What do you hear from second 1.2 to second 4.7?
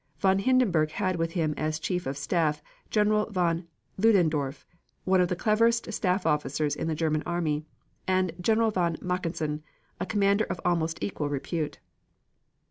him as Chief of Staff General von Ludendorff,